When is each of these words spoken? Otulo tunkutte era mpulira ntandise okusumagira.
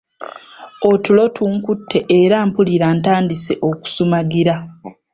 Otulo 0.91 1.23
tunkutte 1.35 1.97
era 2.19 2.37
mpulira 2.47 2.87
ntandise 2.97 3.53
okusumagira. 3.69 4.55